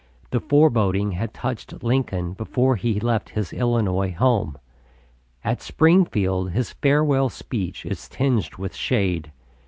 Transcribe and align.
The 0.31 0.39
foreboding 0.39 1.11
had 1.11 1.31
touched 1.31 1.83
Lincoln 1.83 2.33
before 2.33 2.75
he 2.75 2.99
left 2.99 3.29
his 3.37 3.53
Illinois 3.53 4.11
home. 4.13 4.57
At 5.43 5.61
Springfield 5.61 6.53
his 6.53 6.73
farewell 6.73 7.29
speech 7.29 7.85
is 7.85 8.09
tinged 8.09 8.55
with 8.55 8.75
shade. 8.75 9.31